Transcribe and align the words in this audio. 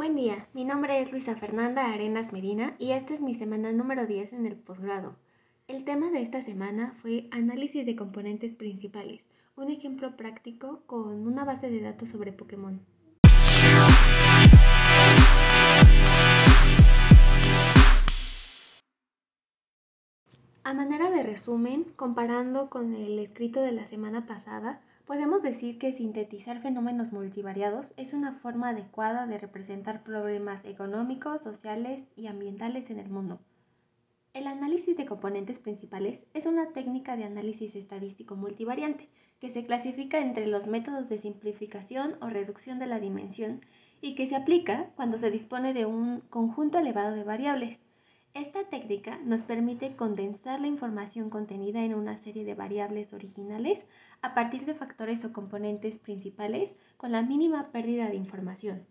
Buen 0.00 0.16
día, 0.16 0.48
mi 0.54 0.64
nombre 0.64 1.02
es 1.02 1.12
Luisa 1.12 1.36
Fernanda 1.36 1.92
Arenas 1.92 2.32
Medina 2.32 2.74
y 2.78 2.92
esta 2.92 3.12
es 3.12 3.20
mi 3.20 3.34
semana 3.34 3.70
número 3.70 4.06
10 4.06 4.32
en 4.32 4.46
el 4.46 4.56
posgrado. 4.56 5.14
El 5.68 5.84
tema 5.84 6.08
de 6.08 6.22
esta 6.22 6.40
semana 6.40 6.94
fue 7.02 7.28
análisis 7.32 7.84
de 7.84 7.96
componentes 7.96 8.54
principales, 8.54 9.20
un 9.56 9.68
ejemplo 9.68 10.16
práctico 10.16 10.80
con 10.86 11.26
una 11.26 11.44
base 11.44 11.68
de 11.68 11.82
datos 11.82 12.08
sobre 12.08 12.32
Pokémon. 12.32 12.80
A 20.64 20.72
manera 20.72 21.10
de 21.10 21.22
resumen, 21.24 21.84
comparando 21.96 22.70
con 22.70 22.94
el 22.94 23.18
escrito 23.18 23.60
de 23.60 23.72
la 23.72 23.84
semana 23.84 24.24
pasada, 24.26 24.80
podemos 25.10 25.42
decir 25.42 25.76
que 25.80 25.92
sintetizar 25.92 26.62
fenómenos 26.62 27.10
multivariados 27.10 27.94
es 27.96 28.12
una 28.12 28.34
forma 28.34 28.68
adecuada 28.68 29.26
de 29.26 29.38
representar 29.38 30.04
problemas 30.04 30.64
económicos, 30.64 31.40
sociales 31.40 32.04
y 32.14 32.28
ambientales 32.28 32.90
en 32.90 33.00
el 33.00 33.08
mundo. 33.08 33.40
El 34.34 34.46
análisis 34.46 34.96
de 34.96 35.06
componentes 35.06 35.58
principales 35.58 36.20
es 36.32 36.46
una 36.46 36.68
técnica 36.68 37.16
de 37.16 37.24
análisis 37.24 37.74
estadístico 37.74 38.36
multivariante 38.36 39.08
que 39.40 39.50
se 39.50 39.66
clasifica 39.66 40.20
entre 40.20 40.46
los 40.46 40.68
métodos 40.68 41.08
de 41.08 41.18
simplificación 41.18 42.14
o 42.20 42.28
reducción 42.28 42.78
de 42.78 42.86
la 42.86 43.00
dimensión 43.00 43.62
y 44.00 44.14
que 44.14 44.28
se 44.28 44.36
aplica 44.36 44.90
cuando 44.94 45.18
se 45.18 45.32
dispone 45.32 45.74
de 45.74 45.86
un 45.86 46.20
conjunto 46.30 46.78
elevado 46.78 47.16
de 47.16 47.24
variables 47.24 47.80
esta 48.34 48.64
técnica 48.64 49.18
nos 49.24 49.42
permite 49.42 49.96
condensar 49.96 50.60
la 50.60 50.68
información 50.68 51.30
contenida 51.30 51.84
en 51.84 51.94
una 51.94 52.16
serie 52.16 52.44
de 52.44 52.54
variables 52.54 53.12
originales 53.12 53.80
a 54.22 54.34
partir 54.34 54.64
de 54.66 54.74
factores 54.74 55.24
o 55.24 55.32
componentes 55.32 55.98
principales 55.98 56.70
con 56.96 57.12
la 57.12 57.22
mínima 57.22 57.72
pérdida 57.72 58.08
de 58.08 58.16
información. 58.16 58.86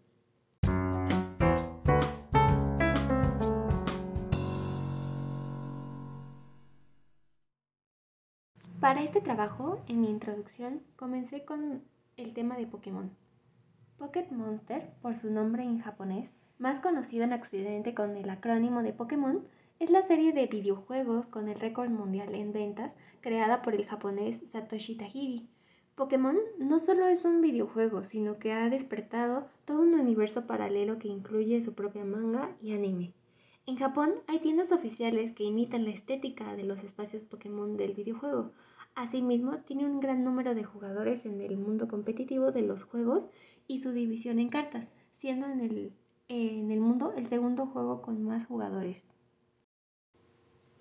Para 8.79 9.03
este 9.03 9.21
trabajo, 9.21 9.81
en 9.87 10.01
mi 10.01 10.09
introducción, 10.09 10.81
comencé 10.95 11.43
con 11.43 11.83
el 12.15 12.33
tema 12.33 12.57
de 12.57 12.65
Pokémon. 12.65 13.11
Pocket 13.97 14.27
Monster, 14.31 14.93
por 15.01 15.17
su 15.17 15.29
nombre 15.29 15.63
en 15.63 15.79
japonés, 15.79 16.39
más 16.59 16.81
conocido 16.81 17.23
en 17.23 17.33
Occidente 17.33 17.95
con 17.95 18.17
el 18.17 18.29
acrónimo 18.29 18.83
de 18.83 18.93
Pokémon, 18.93 19.43
es 19.79 19.89
la 19.89 20.01
serie 20.01 20.33
de 20.33 20.45
videojuegos 20.45 21.29
con 21.29 21.47
el 21.47 21.57
récord 21.57 21.89
mundial 21.89 22.35
en 22.35 22.51
ventas 22.51 22.93
creada 23.21 23.61
por 23.61 23.73
el 23.73 23.85
japonés 23.85 24.41
Satoshi 24.45 24.95
Tajiri. 24.95 25.47
Pokémon 25.95 26.37
no 26.57 26.79
solo 26.79 27.07
es 27.07 27.23
un 27.23 27.41
videojuego, 27.41 28.03
sino 28.03 28.39
que 28.39 28.51
ha 28.51 28.69
despertado 28.69 29.47
todo 29.63 29.81
un 29.81 29.93
universo 29.93 30.47
paralelo 30.47 30.99
que 30.99 31.07
incluye 31.07 31.61
su 31.61 31.73
propia 31.73 32.03
manga 32.03 32.55
y 32.61 32.73
anime. 32.73 33.13
En 33.65 33.77
Japón 33.77 34.15
hay 34.27 34.39
tiendas 34.39 34.71
oficiales 34.73 35.31
que 35.31 35.45
imitan 35.45 35.85
la 35.85 35.91
estética 35.91 36.55
de 36.55 36.63
los 36.63 36.83
espacios 36.83 37.23
Pokémon 37.23 37.77
del 37.77 37.93
videojuego. 37.93 38.51
Asimismo, 38.95 39.59
tiene 39.59 39.85
un 39.85 39.99
gran 39.99 40.23
número 40.25 40.55
de 40.55 40.63
jugadores 40.63 41.25
en 41.25 41.39
el 41.39 41.55
mundo 41.57 41.87
competitivo 41.87 42.51
de 42.51 42.63
los 42.63 42.83
juegos 42.83 43.29
y 43.67 43.79
su 43.79 43.91
división 43.91 44.39
en 44.39 44.49
cartas, 44.49 44.87
siendo 45.17 45.47
en 45.47 45.61
el 45.61 45.93
en 46.29 46.71
el 46.71 46.79
mundo 46.79 47.13
el 47.17 47.27
segundo 47.27 47.65
juego 47.65 48.01
con 48.01 48.23
más 48.23 48.45
jugadores. 48.45 49.11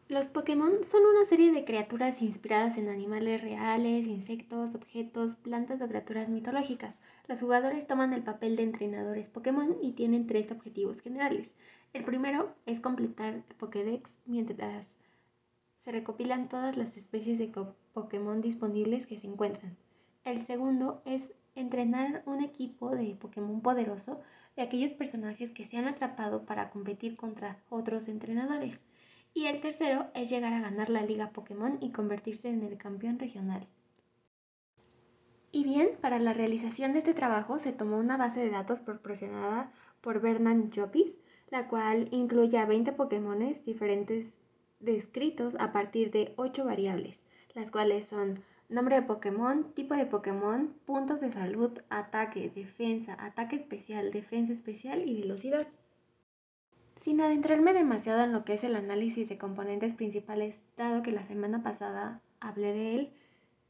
Los 0.08 0.28
Pokémon 0.28 0.84
son 0.84 1.02
una 1.04 1.24
serie 1.24 1.52
de 1.52 1.64
criaturas 1.64 2.22
inspiradas 2.22 2.78
en 2.78 2.88
animales 2.88 3.42
reales, 3.42 4.06
insectos, 4.06 4.74
objetos, 4.74 5.34
plantas 5.36 5.82
o 5.82 5.88
criaturas 5.88 6.28
mitológicas. 6.28 6.98
Los 7.26 7.40
jugadores 7.40 7.86
toman 7.86 8.14
el 8.14 8.22
papel 8.22 8.56
de 8.56 8.62
entrenadores 8.62 9.28
Pokémon 9.28 9.76
y 9.82 9.92
tienen 9.92 10.26
tres 10.26 10.50
objetivos 10.50 11.00
generales. 11.00 11.50
El 11.92 12.04
primero 12.04 12.54
es 12.64 12.80
completar 12.80 13.42
Pokédex 13.58 14.10
mientras 14.24 14.98
se 15.84 15.92
recopilan 15.92 16.48
todas 16.48 16.76
las 16.76 16.96
especies 16.96 17.38
de 17.38 17.52
Pokémon 17.92 18.40
disponibles 18.40 19.06
que 19.06 19.18
se 19.18 19.26
encuentran. 19.26 19.76
El 20.24 20.44
segundo 20.44 21.02
es 21.06 21.34
entrenar 21.60 22.22
un 22.26 22.42
equipo 22.42 22.90
de 22.94 23.14
Pokémon 23.14 23.60
poderoso 23.60 24.20
de 24.56 24.62
aquellos 24.62 24.92
personajes 24.92 25.52
que 25.52 25.64
se 25.64 25.76
han 25.76 25.86
atrapado 25.86 26.44
para 26.44 26.70
competir 26.70 27.16
contra 27.16 27.58
otros 27.68 28.08
entrenadores. 28.08 28.80
Y 29.34 29.46
el 29.46 29.60
tercero 29.60 30.06
es 30.14 30.30
llegar 30.30 30.52
a 30.52 30.60
ganar 30.60 30.90
la 30.90 31.02
Liga 31.02 31.30
Pokémon 31.30 31.78
y 31.80 31.90
convertirse 31.90 32.48
en 32.48 32.62
el 32.62 32.76
campeón 32.76 33.18
regional. 33.18 33.66
Y 35.50 35.64
bien, 35.64 35.90
para 36.00 36.18
la 36.18 36.34
realización 36.34 36.92
de 36.92 36.98
este 36.98 37.14
trabajo 37.14 37.58
se 37.58 37.72
tomó 37.72 37.96
una 37.98 38.16
base 38.16 38.40
de 38.40 38.50
datos 38.50 38.80
proporcionada 38.80 39.72
por 40.00 40.20
Bernard 40.20 40.70
Jopis, 40.74 41.12
la 41.50 41.68
cual 41.68 42.08
incluye 42.10 42.58
a 42.58 42.66
20 42.66 42.92
Pokémones 42.92 43.64
diferentes 43.64 44.36
descritos 44.80 45.56
a 45.58 45.72
partir 45.72 46.10
de 46.10 46.34
8 46.36 46.64
variables, 46.64 47.18
las 47.54 47.70
cuales 47.70 48.06
son 48.06 48.40
Nombre 48.68 48.96
de 48.96 49.02
Pokémon, 49.02 49.72
tipo 49.72 49.94
de 49.94 50.04
Pokémon, 50.04 50.74
puntos 50.84 51.22
de 51.22 51.32
salud, 51.32 51.70
ataque, 51.88 52.52
defensa, 52.54 53.16
ataque 53.18 53.56
especial, 53.56 54.10
defensa 54.12 54.52
especial 54.52 55.08
y 55.08 55.22
velocidad. 55.22 55.66
Sin 57.00 57.22
adentrarme 57.22 57.72
demasiado 57.72 58.22
en 58.24 58.32
lo 58.32 58.44
que 58.44 58.52
es 58.52 58.64
el 58.64 58.76
análisis 58.76 59.26
de 59.26 59.38
componentes 59.38 59.94
principales, 59.94 60.54
dado 60.76 61.02
que 61.02 61.12
la 61.12 61.26
semana 61.26 61.62
pasada 61.62 62.20
hablé 62.40 62.74
de 62.74 62.94
él, 62.94 63.10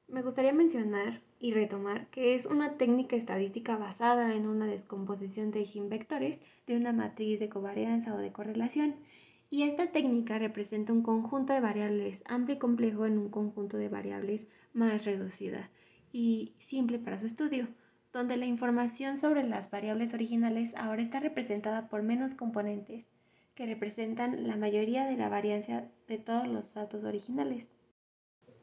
me 0.09 0.23
gustaría 0.23 0.53
mencionar 0.53 1.21
y 1.39 1.53
retomar 1.53 2.09
que 2.09 2.35
es 2.35 2.45
una 2.45 2.77
técnica 2.77 3.15
estadística 3.15 3.77
basada 3.77 4.35
en 4.35 4.49
una 4.49 4.67
descomposición 4.67 5.53
de 5.53 5.69
vectores 5.89 6.41
de 6.67 6.77
una 6.77 6.93
matriz 6.93 7.39
de 7.39 7.49
covarianza 7.49 8.15
o 8.15 8.19
de 8.19 8.33
correlación 8.33 8.97
y 9.51 9.63
esta 9.63 9.87
técnica 9.93 10.39
representa 10.39 10.93
un 10.93 11.03
conjunto 11.03 11.53
de 11.53 11.61
variables 11.61 12.23
amplio 12.27 12.57
y 12.57 12.59
complejo 12.59 13.07
en 13.07 13.19
un 13.19 13.31
conjunto 13.31 13.77
de 13.77 13.89
variables 13.89 14.47
más 14.73 15.05
reducida 15.05 15.71
y 16.13 16.53
simple 16.61 16.99
para 16.99 17.19
su 17.19 17.27
estudio, 17.27 17.69
donde 18.13 18.37
la 18.37 18.47
información 18.47 19.19
sobre 19.19 19.43
las 19.45 19.71
variables 19.71 20.15
originales 20.15 20.75
ahora 20.77 21.03
está 21.03 21.21
representada 21.21 21.89
por 21.89 22.03
menos 22.03 22.35
componentes 22.35 23.07
que 23.55 23.67
representan 23.67 24.47
la 24.47 24.57
mayoría 24.57 25.07
de 25.07 25.17
la 25.17 25.29
variancia 25.29 25.91
de 26.07 26.19
todos 26.19 26.47
los 26.47 26.73
datos 26.75 27.05
originales. 27.05 27.69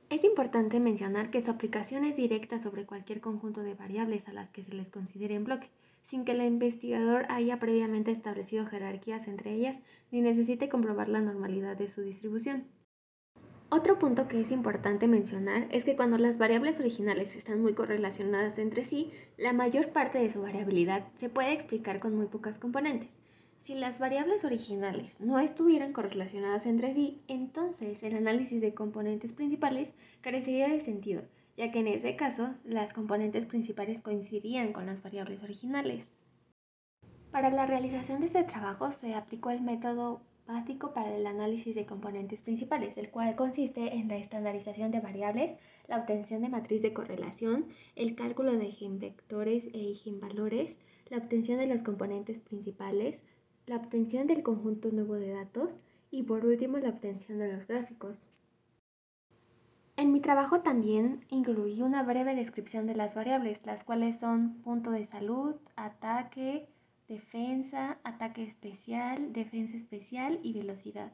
Es 0.09 0.23
importante 0.23 0.79
mencionar 0.79 1.31
que 1.31 1.41
su 1.41 1.51
aplicación 1.51 2.05
es 2.05 2.15
directa 2.15 2.59
sobre 2.59 2.85
cualquier 2.85 3.21
conjunto 3.21 3.61
de 3.61 3.73
variables 3.73 4.27
a 4.27 4.33
las 4.33 4.49
que 4.51 4.63
se 4.63 4.73
les 4.73 4.89
considere 4.89 5.35
en 5.35 5.43
bloque, 5.43 5.69
sin 6.05 6.25
que 6.25 6.33
el 6.33 6.41
investigador 6.41 7.25
haya 7.29 7.59
previamente 7.59 8.11
establecido 8.11 8.65
jerarquías 8.65 9.27
entre 9.27 9.53
ellas 9.53 9.77
ni 10.11 10.21
necesite 10.21 10.69
comprobar 10.69 11.09
la 11.09 11.21
normalidad 11.21 11.77
de 11.77 11.89
su 11.89 12.01
distribución. 12.01 12.65
Otro 13.69 13.97
punto 13.97 14.27
que 14.27 14.39
es 14.39 14.51
importante 14.51 15.07
mencionar 15.07 15.67
es 15.71 15.83
que 15.83 15.95
cuando 15.95 16.17
las 16.17 16.37
variables 16.37 16.79
originales 16.79 17.35
están 17.35 17.61
muy 17.61 17.73
correlacionadas 17.73 18.57
entre 18.59 18.85
sí, 18.85 19.11
la 19.37 19.53
mayor 19.53 19.89
parte 19.89 20.19
de 20.19 20.29
su 20.29 20.41
variabilidad 20.41 21.07
se 21.19 21.29
puede 21.29 21.51
explicar 21.51 21.99
con 21.99 22.15
muy 22.15 22.27
pocas 22.27 22.59
componentes. 22.59 23.17
Si 23.63 23.73
las 23.73 23.97
variables 23.97 24.45
originales 24.45 25.11
no 25.19 25.39
estuvieran 25.39 25.91
correlacionadas 25.91 26.67
entre 26.67 26.93
sí, 26.93 27.23
entonces 27.27 28.03
el 28.03 28.15
análisis 28.15 28.61
de 28.61 28.75
componentes 28.75 29.33
principales 29.33 29.89
carecería 30.21 30.69
de 30.69 30.81
sentido, 30.81 31.23
ya 31.57 31.71
que 31.71 31.79
en 31.79 31.87
ese 31.87 32.15
caso 32.15 32.53
las 32.63 32.93
componentes 32.93 33.45
principales 33.45 34.01
coincidirían 34.01 34.73
con 34.73 34.85
las 34.85 35.01
variables 35.01 35.41
originales. 35.43 36.07
Para 37.31 37.49
la 37.49 37.65
realización 37.65 38.21
de 38.21 38.27
este 38.27 38.43
trabajo 38.43 38.91
se 38.91 39.13
aplicó 39.13 39.49
el 39.49 39.61
método 39.61 40.21
básico 40.47 40.93
para 40.93 41.15
el 41.15 41.25
análisis 41.25 41.75
de 41.75 41.85
componentes 41.85 42.39
principales, 42.41 42.97
el 42.97 43.09
cual 43.09 43.35
consiste 43.35 43.95
en 43.95 44.07
la 44.07 44.17
estandarización 44.17 44.91
de 44.91 44.99
variables, 44.99 45.59
la 45.87 45.97
obtención 45.97 46.41
de 46.41 46.49
matriz 46.49 46.81
de 46.81 46.93
correlación, 46.93 47.65
el 47.95 48.15
cálculo 48.15 48.53
de 48.53 48.65
eigenvectores 48.65 49.65
e 49.73 49.79
eigenvalores, 49.79 50.75
la 51.09 51.17
obtención 51.17 51.59
de 51.59 51.67
los 51.67 51.81
componentes 51.81 52.39
principales, 52.39 53.19
la 53.65 53.77
obtención 53.77 54.27
del 54.27 54.43
conjunto 54.43 54.91
nuevo 54.91 55.15
de 55.15 55.29
datos 55.29 55.75
y 56.11 56.23
por 56.23 56.45
último 56.45 56.77
la 56.77 56.89
obtención 56.89 57.39
de 57.39 57.51
los 57.51 57.67
gráficos. 57.67 58.29
Mi 60.15 60.21
trabajo 60.21 60.61
también 60.61 61.25
incluí 61.29 61.81
una 61.81 62.01
breve 62.01 62.35
descripción 62.35 62.87
de 62.87 62.95
las 62.95 63.15
variables, 63.15 63.59
las 63.65 63.83
cuales 63.83 64.17
son 64.17 64.61
punto 64.61 64.91
de 64.91 65.03
salud, 65.03 65.55
ataque, 65.75 66.69
defensa, 67.09 67.97
ataque 68.05 68.43
especial, 68.43 69.33
defensa 69.33 69.75
especial 69.75 70.39
y 70.41 70.53
velocidad. 70.53 71.11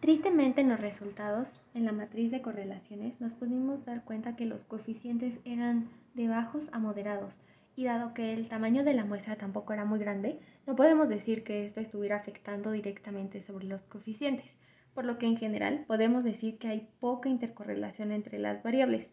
Tristemente 0.00 0.62
en 0.62 0.70
los 0.70 0.80
resultados, 0.80 1.60
en 1.74 1.84
la 1.84 1.92
matriz 1.92 2.32
de 2.32 2.42
correlaciones, 2.42 3.20
nos 3.20 3.34
pudimos 3.34 3.84
dar 3.84 4.02
cuenta 4.02 4.34
que 4.34 4.46
los 4.46 4.64
coeficientes 4.64 5.38
eran 5.44 5.88
de 6.14 6.26
bajos 6.26 6.68
a 6.72 6.80
moderados, 6.80 7.32
y 7.76 7.84
dado 7.84 8.14
que 8.14 8.34
el 8.34 8.48
tamaño 8.48 8.82
de 8.82 8.94
la 8.94 9.04
muestra 9.04 9.36
tampoco 9.36 9.74
era 9.74 9.84
muy 9.84 10.00
grande, 10.00 10.40
no 10.66 10.74
podemos 10.74 11.08
decir 11.08 11.44
que 11.44 11.66
esto 11.66 11.78
estuviera 11.78 12.16
afectando 12.16 12.72
directamente 12.72 13.42
sobre 13.42 13.66
los 13.66 13.82
coeficientes 13.82 14.50
por 14.94 15.04
lo 15.04 15.18
que 15.18 15.26
en 15.26 15.36
general 15.36 15.84
podemos 15.86 16.24
decir 16.24 16.58
que 16.58 16.68
hay 16.68 16.88
poca 17.00 17.28
intercorrelación 17.28 18.12
entre 18.12 18.38
las 18.38 18.62
variables, 18.62 19.08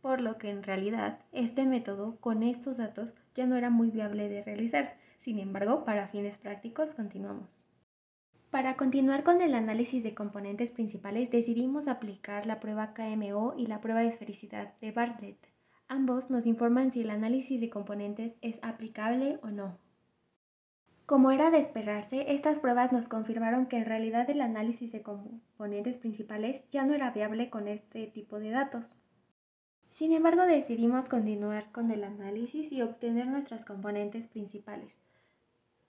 por 0.00 0.20
lo 0.20 0.38
que 0.38 0.50
en 0.50 0.62
realidad 0.62 1.20
este 1.32 1.64
método 1.64 2.16
con 2.20 2.42
estos 2.42 2.76
datos 2.76 3.12
ya 3.34 3.46
no 3.46 3.56
era 3.56 3.70
muy 3.70 3.90
viable 3.90 4.28
de 4.28 4.42
realizar, 4.42 4.96
Sin 5.20 5.40
embargo, 5.40 5.84
para 5.84 6.08
fines 6.08 6.38
prácticos, 6.38 6.94
continuamos. 6.94 7.48
Para 8.50 8.76
continuar 8.76 9.24
con 9.24 9.42
el 9.42 9.54
análisis 9.54 10.02
de 10.02 10.14
componentes 10.14 10.70
principales, 10.70 11.30
decidimos 11.30 11.86
aplicar 11.86 12.46
la 12.46 12.60
prueba 12.60 12.94
KMO 12.94 13.54
y 13.58 13.66
la 13.66 13.82
prueba 13.82 14.00
de 14.00 14.08
esfericidad 14.08 14.72
de 14.80 14.92
Bartlett. 14.92 15.36
Ambos 15.86 16.30
nos 16.30 16.46
informan 16.46 16.92
si 16.92 17.02
el 17.02 17.10
análisis 17.10 17.60
de 17.60 17.68
componentes 17.68 18.32
es 18.40 18.58
aplicable 18.62 19.38
o 19.42 19.48
no. 19.48 19.76
Como 21.08 21.30
era 21.30 21.50
de 21.50 21.56
esperarse, 21.56 22.34
estas 22.34 22.58
pruebas 22.58 22.92
nos 22.92 23.08
confirmaron 23.08 23.64
que 23.64 23.78
en 23.78 23.86
realidad 23.86 24.28
el 24.28 24.42
análisis 24.42 24.92
de 24.92 25.00
componentes 25.00 25.96
principales 25.96 26.60
ya 26.70 26.84
no 26.84 26.92
era 26.92 27.12
viable 27.12 27.48
con 27.48 27.66
este 27.66 28.08
tipo 28.08 28.38
de 28.38 28.50
datos. 28.50 29.00
Sin 29.90 30.12
embargo, 30.12 30.42
decidimos 30.42 31.08
continuar 31.08 31.72
con 31.72 31.90
el 31.92 32.04
análisis 32.04 32.70
y 32.70 32.82
obtener 32.82 33.26
nuestras 33.26 33.64
componentes 33.64 34.26
principales. 34.26 34.92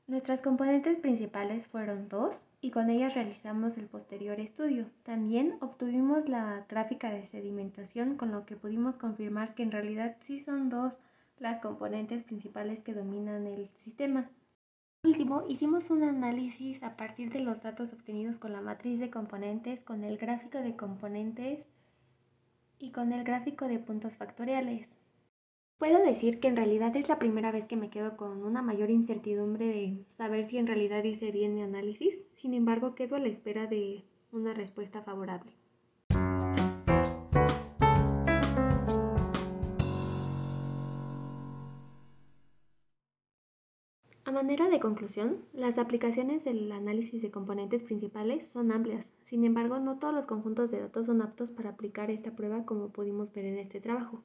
Nuestras 0.08 0.40
componentes 0.40 0.98
principales 1.00 1.68
fueron 1.68 2.08
dos 2.08 2.48
y 2.62 2.72
con 2.72 2.90
ellas 2.90 3.14
realizamos 3.14 3.78
el 3.78 3.88
posterior 3.88 4.40
estudio. 4.40 4.86
También 5.04 5.58
obtuvimos 5.60 6.30
la 6.30 6.66
gráfica 6.70 7.12
de 7.12 7.28
sedimentación 7.28 8.16
con 8.16 8.32
lo 8.32 8.46
que 8.46 8.56
pudimos 8.56 8.96
confirmar 8.96 9.54
que 9.54 9.64
en 9.64 9.74
realidad 9.74 10.16
sí 10.22 10.40
son 10.40 10.70
dos 10.70 10.98
las 11.40 11.60
componentes 11.60 12.24
principales 12.24 12.80
que 12.80 12.94
dominan 12.94 13.48
el 13.48 13.68
sistema. 13.84 14.30
Último, 15.02 15.46
hicimos 15.48 15.90
un 15.92 16.04
análisis 16.04 16.84
a 16.84 16.98
partir 16.98 17.32
de 17.32 17.40
los 17.40 17.62
datos 17.62 17.94
obtenidos 17.94 18.38
con 18.38 18.52
la 18.52 18.60
matriz 18.60 19.00
de 19.00 19.10
componentes, 19.10 19.82
con 19.82 20.04
el 20.04 20.18
gráfico 20.18 20.58
de 20.58 20.76
componentes 20.76 21.66
y 22.80 22.92
con 22.92 23.14
el 23.14 23.24
gráfico 23.24 23.70
de 23.70 23.80
puntos 23.80 24.18
factoriales. 24.18 24.90
Puedo 25.78 26.04
decir 26.04 26.42
que 26.42 26.50
en 26.50 26.58
realidad 26.58 26.94
es 26.98 27.08
la 27.08 27.18
primera 27.18 27.50
vez 27.54 27.66
que 27.66 27.78
me 27.78 27.90
quedo 27.90 28.18
con 28.18 28.44
una 28.44 28.62
mayor 28.62 28.90
incertidumbre 28.90 29.68
de 29.68 30.06
saber 30.18 30.46
si 30.46 30.58
en 30.58 30.68
realidad 30.68 31.06
hice 31.06 31.32
bien 31.32 31.56
mi 31.56 31.62
análisis, 31.62 32.16
sin 32.36 32.54
embargo 32.54 32.94
quedo 32.94 33.16
a 33.16 33.20
la 33.20 33.30
espera 33.30 33.68
de 33.68 34.04
una 34.34 34.54
respuesta 34.54 35.02
favorable. 35.02 35.54
Manera 44.40 44.70
de 44.70 44.80
conclusión, 44.80 45.44
las 45.52 45.78
aplicaciones 45.78 46.46
del 46.46 46.72
análisis 46.72 47.22
de 47.22 47.30
componentes 47.30 47.84
principales 47.84 48.50
son 48.50 48.72
amplias, 48.72 49.06
sin 49.26 49.44
embargo 49.44 49.80
no 49.80 50.00
todos 50.00 50.14
los 50.14 50.28
conjuntos 50.28 50.72
de 50.72 50.80
datos 50.80 51.08
son 51.08 51.22
aptos 51.22 51.52
para 51.52 51.72
aplicar 51.72 52.10
esta 52.10 52.32
prueba 52.32 52.64
como 52.64 52.88
pudimos 52.88 53.34
ver 53.34 53.44
en 53.44 53.58
este 53.58 53.82
trabajo. 53.82 54.24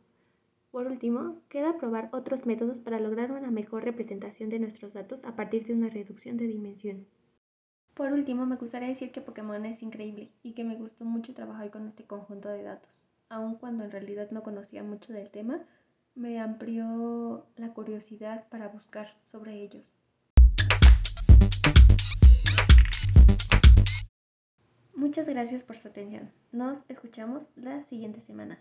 Por 0.70 0.86
último, 0.86 1.40
queda 1.48 1.78
probar 1.78 2.10
otros 2.12 2.46
métodos 2.46 2.78
para 2.78 3.00
lograr 3.00 3.32
una 3.32 3.50
mejor 3.50 3.82
representación 3.82 4.50
de 4.50 4.60
nuestros 4.60 4.94
datos 4.94 5.24
a 5.24 5.34
partir 5.34 5.66
de 5.66 5.74
una 5.74 5.88
reducción 5.88 6.36
de 6.36 6.46
dimensión. 6.46 7.06
Por 7.94 8.12
último, 8.12 8.46
me 8.46 8.54
gustaría 8.54 8.90
decir 8.90 9.10
que 9.10 9.20
Pokémon 9.20 9.66
es 9.66 9.82
increíble 9.82 10.30
y 10.44 10.52
que 10.52 10.62
me 10.62 10.76
gustó 10.76 11.04
mucho 11.04 11.34
trabajar 11.34 11.72
con 11.72 11.88
este 11.88 12.04
conjunto 12.04 12.48
de 12.50 12.62
datos. 12.62 13.08
Aun 13.30 13.56
cuando 13.56 13.82
en 13.82 13.90
realidad 13.90 14.30
no 14.30 14.44
conocía 14.44 14.84
mucho 14.84 15.12
del 15.12 15.30
tema, 15.30 15.64
me 16.14 16.38
amplió 16.38 17.46
la 17.56 17.74
curiosidad 17.74 18.48
para 18.48 18.68
buscar 18.68 19.08
sobre 19.26 19.60
ellos. 19.60 20.03
Muchas 25.14 25.28
gracias 25.28 25.62
por 25.62 25.78
su 25.78 25.86
atención. 25.86 26.32
Nos 26.50 26.82
escuchamos 26.88 27.44
la 27.54 27.84
siguiente 27.84 28.20
semana. 28.20 28.58